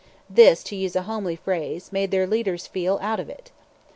[0.27, 3.51] This, to use a homely phrase, made their leaders feel out of it.